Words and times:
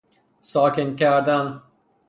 ساکن 0.41 0.95
کردن 0.95 1.61